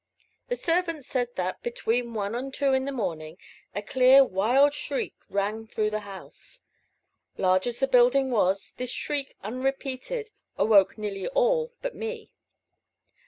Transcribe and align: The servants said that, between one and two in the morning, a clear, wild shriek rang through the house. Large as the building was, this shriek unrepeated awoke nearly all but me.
The 0.47 0.55
servants 0.55 1.07
said 1.07 1.35
that, 1.35 1.61
between 1.61 2.15
one 2.15 2.33
and 2.33 2.51
two 2.51 2.73
in 2.73 2.85
the 2.85 2.91
morning, 2.91 3.37
a 3.75 3.83
clear, 3.83 4.25
wild 4.25 4.73
shriek 4.73 5.13
rang 5.29 5.67
through 5.67 5.91
the 5.91 5.99
house. 5.99 6.61
Large 7.37 7.67
as 7.67 7.81
the 7.81 7.87
building 7.87 8.31
was, 8.31 8.73
this 8.77 8.89
shriek 8.89 9.35
unrepeated 9.43 10.31
awoke 10.57 10.97
nearly 10.97 11.27
all 11.27 11.71
but 11.83 11.93
me. 11.95 12.31